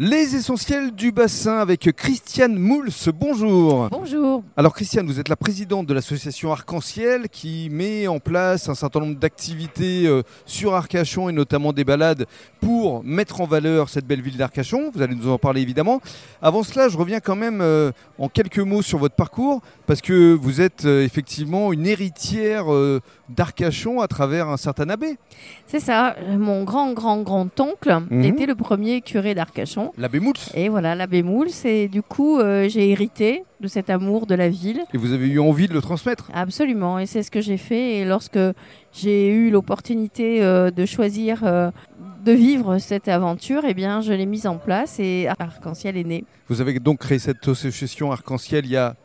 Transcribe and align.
Les 0.00 0.36
essentiels 0.36 0.92
du 0.92 1.10
bassin 1.10 1.58
avec 1.58 1.90
Christiane 1.96 2.54
Mouls. 2.56 2.88
Bonjour. 3.12 3.88
Bonjour. 3.90 4.44
Alors 4.56 4.72
Christiane, 4.72 5.06
vous 5.08 5.18
êtes 5.18 5.28
la 5.28 5.34
présidente 5.34 5.86
de 5.86 5.94
l'association 5.94 6.52
Arc-en-Ciel 6.52 7.28
qui 7.28 7.68
met 7.72 8.06
en 8.06 8.20
place 8.20 8.68
un 8.68 8.76
certain 8.76 9.00
nombre 9.00 9.16
d'activités 9.16 10.06
euh, 10.06 10.22
sur 10.46 10.74
Arcachon 10.76 11.28
et 11.28 11.32
notamment 11.32 11.72
des 11.72 11.82
balades 11.82 12.26
pour 12.60 13.02
mettre 13.02 13.40
en 13.40 13.46
valeur 13.46 13.88
cette 13.88 14.06
belle 14.06 14.22
ville 14.22 14.36
d'Arcachon. 14.36 14.92
Vous 14.94 15.02
allez 15.02 15.16
nous 15.16 15.28
en 15.30 15.38
parler 15.38 15.62
évidemment. 15.62 16.00
Avant 16.40 16.62
cela, 16.62 16.88
je 16.88 16.96
reviens 16.96 17.18
quand 17.18 17.34
même 17.34 17.58
euh, 17.60 17.90
en 18.20 18.28
quelques 18.28 18.60
mots 18.60 18.82
sur 18.82 18.98
votre 18.98 19.16
parcours 19.16 19.62
parce 19.88 20.00
que 20.00 20.32
vous 20.32 20.60
êtes 20.60 20.84
euh, 20.84 21.02
effectivement 21.02 21.72
une 21.72 21.86
héritière 21.88 22.66
d'Arcachon 23.28 24.00
à 24.00 24.06
travers 24.06 24.48
un 24.48 24.56
certain 24.58 24.88
abbé. 24.90 25.18
C'est 25.66 25.80
ça. 25.80 26.14
Mon 26.38 26.62
grand 26.62 26.92
grand 26.92 27.20
grand 27.22 27.48
oncle 27.58 27.98
Mhm. 28.10 28.24
était 28.24 28.46
le 28.46 28.54
premier 28.54 29.00
curé 29.00 29.34
d'Arcachon. 29.34 29.87
L'abbé 29.96 30.20
Mouls. 30.20 30.34
Et 30.54 30.68
voilà, 30.68 30.94
l'abbé 30.94 31.22
Mouls. 31.22 31.48
Et 31.64 31.88
du 31.88 32.02
coup, 32.02 32.38
euh, 32.38 32.68
j'ai 32.68 32.90
hérité 32.90 33.44
de 33.60 33.68
cet 33.68 33.90
amour 33.90 34.26
de 34.26 34.34
la 34.34 34.48
ville. 34.48 34.82
Et 34.94 34.98
vous 34.98 35.12
avez 35.12 35.28
eu 35.28 35.40
envie 35.40 35.68
de 35.68 35.74
le 35.74 35.80
transmettre. 35.80 36.30
Absolument. 36.32 36.98
Et 36.98 37.06
c'est 37.06 37.22
ce 37.22 37.30
que 37.30 37.40
j'ai 37.40 37.56
fait. 37.56 37.96
Et 37.96 38.04
lorsque 38.04 38.38
j'ai 38.92 39.28
eu 39.28 39.50
l'opportunité 39.50 40.42
euh, 40.42 40.70
de 40.70 40.86
choisir 40.86 41.44
euh, 41.44 41.70
de 42.24 42.32
vivre 42.32 42.78
cette 42.78 43.08
aventure, 43.08 43.62
eh 43.66 43.74
bien, 43.74 44.00
je 44.00 44.12
l'ai 44.12 44.26
mise 44.26 44.46
en 44.46 44.56
place 44.56 44.98
et 44.98 45.28
Arc-en-Ciel 45.38 45.96
est 45.96 46.04
né. 46.04 46.24
Vous 46.48 46.60
avez 46.60 46.78
donc 46.78 46.98
créé 46.98 47.18
cette 47.18 47.46
association 47.46 48.12
Arc-en-Ciel 48.12 48.66
il 48.66 48.72
y 48.72 48.76
a 48.76 48.96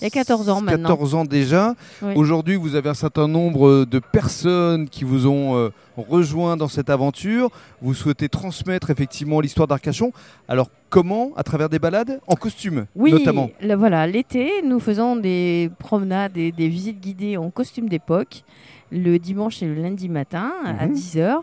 Il 0.00 0.04
y 0.04 0.06
a 0.06 0.10
14 0.10 0.48
ans 0.48 0.60
maintenant. 0.60 0.88
14 0.88 1.14
ans 1.14 1.24
déjà. 1.24 1.74
Oui. 2.02 2.12
Aujourd'hui, 2.16 2.56
vous 2.56 2.74
avez 2.74 2.88
un 2.88 2.94
certain 2.94 3.28
nombre 3.28 3.84
de 3.84 3.98
personnes 3.98 4.88
qui 4.88 5.04
vous 5.04 5.26
ont 5.26 5.56
euh, 5.56 5.70
rejoint 5.96 6.56
dans 6.56 6.68
cette 6.68 6.90
aventure. 6.90 7.50
Vous 7.82 7.94
souhaitez 7.94 8.28
transmettre 8.28 8.90
effectivement 8.90 9.40
l'histoire 9.40 9.68
d'Arcachon. 9.68 10.12
Alors, 10.48 10.70
comment? 10.88 11.32
À 11.36 11.42
travers 11.42 11.68
des 11.68 11.78
balades? 11.78 12.20
En 12.26 12.34
costume, 12.34 12.86
Oui, 12.96 13.12
notamment. 13.12 13.50
le- 13.62 13.74
voilà, 13.74 14.06
l'été, 14.06 14.50
nous 14.64 14.80
faisons 14.80 15.16
des 15.16 15.70
promenades 15.78 16.36
et 16.36 16.50
des 16.52 16.68
visites 16.68 17.00
guidées 17.00 17.36
en 17.36 17.50
costume 17.50 17.88
d'époque, 17.88 18.42
le 18.90 19.18
dimanche 19.18 19.62
et 19.62 19.66
le 19.66 19.74
lundi 19.74 20.08
matin 20.08 20.50
à 20.64 20.86
Mhm. 20.86 20.94
10h, 20.94 21.42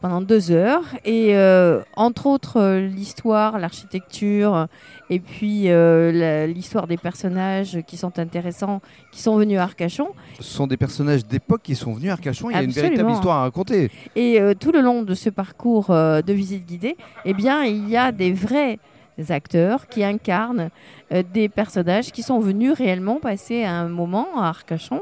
pendant 0.00 0.20
deux 0.20 0.50
heures. 0.50 0.84
Et 1.04 1.36
euh, 1.36 1.82
entre 1.96 2.26
autres, 2.26 2.58
euh, 2.60 2.80
l'histoire, 2.80 3.58
l'architecture, 3.58 4.68
et 5.10 5.20
puis 5.20 5.64
euh, 5.70 6.46
l'histoire 6.46 6.86
des 6.86 6.96
personnages 6.96 7.78
qui 7.86 7.96
sont 7.96 8.18
intéressants, 8.18 8.80
qui 9.12 9.22
sont 9.22 9.36
venus 9.36 9.58
à 9.58 9.62
Arcachon. 9.62 10.08
Ce 10.38 10.44
sont 10.44 10.66
des 10.66 10.76
personnages 10.76 11.26
d'époque 11.26 11.62
qui 11.62 11.74
sont 11.74 11.92
venus 11.92 12.10
à 12.10 12.14
Arcachon. 12.14 12.50
Il 12.50 12.54
y 12.54 12.56
a 12.56 12.62
une 12.62 12.70
véritable 12.70 13.10
histoire 13.10 13.38
à 13.38 13.42
raconter. 13.42 13.90
Et 14.16 14.40
euh, 14.40 14.54
tout 14.54 14.72
le 14.72 14.80
long 14.80 15.02
de 15.02 15.14
ce 15.14 15.30
parcours 15.30 15.90
euh, 15.90 16.22
de 16.22 16.32
visite 16.32 16.66
guidée, 16.66 16.96
eh 17.24 17.34
bien, 17.34 17.64
il 17.64 17.88
y 17.88 17.96
a 17.96 18.12
des 18.12 18.32
vrais 18.32 18.78
acteurs 19.30 19.88
qui 19.88 20.04
incarnent 20.04 20.70
euh, 21.12 21.22
des 21.32 21.48
personnages 21.48 22.12
qui 22.12 22.22
sont 22.22 22.38
venus 22.38 22.72
réellement 22.72 23.18
passer 23.18 23.64
un 23.64 23.88
moment 23.88 24.40
à 24.40 24.48
Arcachon. 24.48 25.00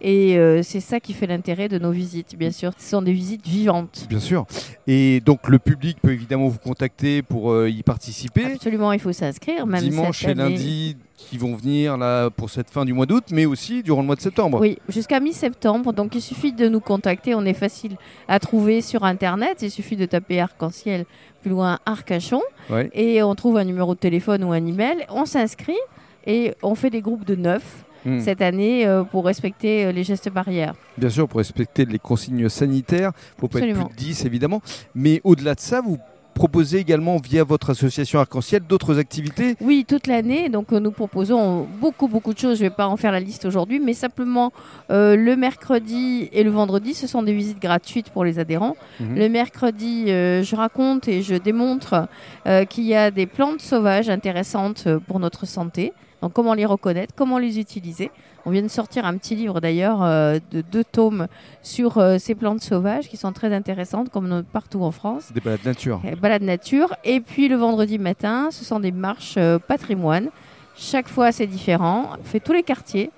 Et 0.00 0.36
euh, 0.36 0.62
c'est 0.62 0.80
ça 0.80 0.98
qui 0.98 1.12
fait 1.12 1.26
l'intérêt 1.26 1.68
de 1.68 1.78
nos 1.78 1.92
visites, 1.92 2.36
bien 2.36 2.50
sûr. 2.50 2.72
Ce 2.76 2.90
sont 2.90 3.02
des 3.02 3.12
visites 3.12 3.46
vivantes. 3.46 4.06
Bien 4.08 4.18
sûr. 4.18 4.46
Et 4.86 5.20
donc, 5.20 5.48
le 5.48 5.58
public 5.58 5.98
peut 6.02 6.12
évidemment 6.12 6.48
vous 6.48 6.58
contacter 6.58 7.22
pour 7.22 7.52
euh, 7.52 7.70
y 7.70 7.82
participer. 7.82 8.44
Absolument, 8.44 8.92
il 8.92 8.98
faut 8.98 9.12
s'inscrire. 9.12 9.66
Même 9.66 9.80
Dimanche 9.80 10.24
et 10.24 10.34
lundi 10.34 10.96
qui 11.16 11.38
vont 11.38 11.54
venir 11.54 11.96
là 11.96 12.30
pour 12.30 12.50
cette 12.50 12.68
fin 12.68 12.84
du 12.84 12.92
mois 12.92 13.06
d'août, 13.06 13.24
mais 13.30 13.46
aussi 13.46 13.82
durant 13.82 14.00
le 14.00 14.06
mois 14.06 14.16
de 14.16 14.20
septembre. 14.20 14.58
Oui, 14.60 14.78
jusqu'à 14.88 15.20
mi-septembre. 15.20 15.92
Donc 15.92 16.14
il 16.14 16.20
suffit 16.20 16.52
de 16.52 16.68
nous 16.68 16.80
contacter. 16.80 17.34
On 17.34 17.44
est 17.44 17.54
facile 17.54 17.96
à 18.26 18.40
trouver 18.40 18.80
sur 18.80 19.04
Internet. 19.04 19.58
Il 19.62 19.70
suffit 19.70 19.96
de 19.96 20.06
taper 20.06 20.40
arc-en-ciel 20.40 21.04
plus 21.42 21.50
loin 21.50 21.78
Arcachon. 21.86 22.42
Ouais. 22.70 22.90
Et 22.92 23.22
on 23.22 23.34
trouve 23.34 23.56
un 23.56 23.64
numéro 23.64 23.94
de 23.94 24.00
téléphone 24.00 24.42
ou 24.44 24.52
un 24.52 24.66
email. 24.66 25.06
On 25.10 25.26
s'inscrit 25.26 25.78
et 26.26 26.54
on 26.62 26.74
fait 26.74 26.90
des 26.90 27.00
groupes 27.00 27.24
de 27.24 27.36
neuf 27.36 27.84
Hmm. 28.04 28.18
cette 28.18 28.42
année 28.42 28.86
euh, 28.86 29.04
pour 29.04 29.24
respecter 29.24 29.84
euh, 29.84 29.92
les 29.92 30.02
gestes 30.02 30.28
barrières. 30.28 30.74
Bien 30.98 31.08
sûr, 31.08 31.28
pour 31.28 31.38
respecter 31.38 31.84
les 31.84 31.98
consignes 32.00 32.48
sanitaires, 32.48 33.12
il 33.14 33.36
ne 33.36 33.40
faut 33.40 33.48
pas 33.48 33.60
être 33.60 33.74
plus 33.74 33.84
de 33.84 33.96
10 33.96 34.24
évidemment. 34.24 34.60
Mais 34.94 35.20
au-delà 35.22 35.54
de 35.54 35.60
ça, 35.60 35.80
vous 35.80 35.98
proposez 36.34 36.78
également 36.78 37.18
via 37.18 37.44
votre 37.44 37.70
association 37.70 38.18
Arc-en-Ciel 38.20 38.62
d'autres 38.68 38.98
activités. 38.98 39.56
Oui, 39.60 39.84
toute 39.86 40.06
l'année. 40.06 40.48
Donc 40.48 40.72
euh, 40.72 40.80
nous 40.80 40.90
proposons 40.90 41.66
beaucoup, 41.80 42.08
beaucoup 42.08 42.34
de 42.34 42.38
choses. 42.38 42.58
Je 42.58 42.64
ne 42.64 42.68
vais 42.68 42.74
pas 42.74 42.86
en 42.86 42.96
faire 42.96 43.12
la 43.12 43.20
liste 43.20 43.44
aujourd'hui, 43.44 43.80
mais 43.80 43.94
simplement 43.94 44.52
euh, 44.90 45.16
le 45.16 45.36
mercredi 45.36 46.28
et 46.32 46.42
le 46.42 46.50
vendredi, 46.50 46.94
ce 46.94 47.06
sont 47.06 47.22
des 47.22 47.32
visites 47.32 47.60
gratuites 47.60 48.10
pour 48.10 48.24
les 48.24 48.38
adhérents. 48.38 48.76
Mhm. 49.00 49.16
Le 49.16 49.28
mercredi, 49.28 50.06
euh, 50.08 50.42
je 50.42 50.56
raconte 50.56 51.08
et 51.08 51.22
je 51.22 51.34
démontre 51.34 52.08
euh, 52.46 52.64
qu'il 52.64 52.84
y 52.84 52.94
a 52.94 53.10
des 53.10 53.26
plantes 53.26 53.60
sauvages 53.60 54.10
intéressantes 54.10 54.88
pour 55.06 55.20
notre 55.20 55.46
santé. 55.46 55.92
Donc 56.22 56.32
comment 56.32 56.54
les 56.54 56.64
reconnaître, 56.64 57.14
comment 57.14 57.38
les 57.38 57.58
utiliser. 57.58 58.10
On 58.46 58.50
vient 58.50 58.62
de 58.62 58.68
sortir 58.68 59.04
un 59.04 59.16
petit 59.16 59.34
livre 59.34 59.60
d'ailleurs 59.60 60.02
euh, 60.02 60.38
de 60.52 60.62
deux 60.62 60.84
tomes 60.84 61.26
sur 61.62 61.98
euh, 61.98 62.16
ces 62.18 62.34
plantes 62.36 62.62
sauvages 62.62 63.08
qui 63.08 63.16
sont 63.16 63.32
très 63.32 63.52
intéressantes 63.52 64.08
comme 64.08 64.44
partout 64.44 64.82
en 64.82 64.92
France. 64.92 65.32
Des 65.32 65.40
balades 65.40 65.64
nature. 65.64 66.00
Balade 66.20 66.42
nature. 66.42 66.94
Et 67.04 67.20
puis 67.20 67.48
le 67.48 67.56
vendredi 67.56 67.98
matin, 67.98 68.50
ce 68.52 68.64
sont 68.64 68.80
des 68.80 68.92
marches 68.92 69.34
euh, 69.36 69.58
patrimoine. 69.58 70.30
Chaque 70.76 71.08
fois, 71.08 71.32
c'est 71.32 71.46
différent. 71.46 72.10
On 72.18 72.24
fait 72.24 72.40
tous 72.40 72.52
les 72.52 72.62
quartiers. 72.62 73.10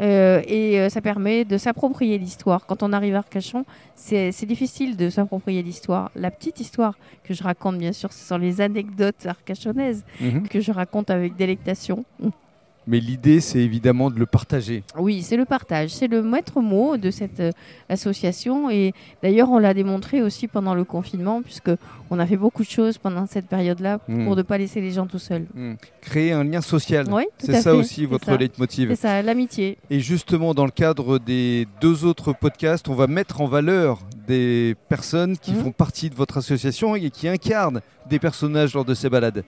Euh, 0.00 0.42
et 0.46 0.78
euh, 0.78 0.88
ça 0.88 1.00
permet 1.00 1.44
de 1.44 1.58
s'approprier 1.58 2.18
l'histoire. 2.18 2.66
Quand 2.66 2.82
on 2.82 2.92
arrive 2.92 3.14
à 3.16 3.18
Arcachon, 3.18 3.64
c'est 3.96 4.46
difficile 4.46 4.96
de 4.96 5.10
s'approprier 5.10 5.62
l'histoire. 5.62 6.10
La 6.14 6.30
petite 6.30 6.60
histoire 6.60 6.94
que 7.24 7.34
je 7.34 7.42
raconte, 7.42 7.78
bien 7.78 7.92
sûr, 7.92 8.12
ce 8.12 8.24
sont 8.26 8.38
les 8.38 8.60
anecdotes 8.60 9.26
arcachonnaises 9.26 10.04
Mhm. 10.20 10.46
que 10.48 10.60
je 10.60 10.70
raconte 10.72 11.10
avec 11.10 11.34
délectation. 11.36 12.04
Mais 12.90 13.00
l'idée, 13.00 13.40
c'est 13.40 13.58
évidemment 13.60 14.10
de 14.10 14.18
le 14.18 14.24
partager. 14.26 14.82
Oui, 14.98 15.22
c'est 15.22 15.36
le 15.36 15.44
partage, 15.44 15.90
c'est 15.90 16.08
le 16.08 16.22
maître 16.22 16.60
mot 16.60 16.96
de 16.96 17.10
cette 17.10 17.38
euh, 17.40 17.52
association. 17.88 18.70
Et 18.70 18.92
d'ailleurs, 19.22 19.50
on 19.50 19.58
l'a 19.58 19.74
démontré 19.74 20.22
aussi 20.22 20.48
pendant 20.48 20.74
le 20.74 20.84
confinement, 20.84 21.42
puisque 21.42 21.70
on 22.10 22.18
a 22.18 22.26
fait 22.26 22.36
beaucoup 22.36 22.62
de 22.62 22.68
choses 22.68 22.96
pendant 22.98 23.26
cette 23.26 23.46
période-là 23.46 23.98
Mm. 24.08 24.24
pour 24.24 24.36
ne 24.36 24.42
pas 24.42 24.56
laisser 24.58 24.80
les 24.80 24.90
gens 24.92 25.06
tout 25.06 25.18
seuls. 25.18 25.46
Hmm. 25.54 25.74
Créer 26.00 26.32
un 26.32 26.44
lien 26.44 26.60
social. 26.62 27.06
Oui, 27.10 27.24
c'est 27.38 27.52
ça 27.60 27.70
fait, 27.72 27.76
aussi 27.76 28.06
votre 28.06 28.24
ça. 28.26 28.36
leitmotiv. 28.36 28.88
C'est 28.90 28.96
ça, 28.96 29.22
l'amitié. 29.22 29.76
Et 29.90 30.00
justement, 30.00 30.54
dans 30.54 30.64
le 30.64 30.70
cadre 30.70 31.18
des 31.18 31.66
deux 31.80 32.04
autres 32.06 32.32
podcasts, 32.32 32.88
on 32.88 32.94
va 32.94 33.06
mettre 33.06 33.40
en 33.42 33.46
valeur 33.46 33.98
des 34.26 34.74
personnes 34.88 35.36
qui 35.36 35.52
Mhm. 35.52 35.62
font 35.64 35.72
partie 35.72 36.08
de 36.10 36.14
votre 36.14 36.38
association 36.38 36.94
et 36.96 37.10
qui 37.10 37.28
incarnent 37.28 37.80
des 38.08 38.18
personnages 38.18 38.72
lors 38.74 38.84
de 38.86 38.94
ces 38.94 39.10
balades. 39.10 39.44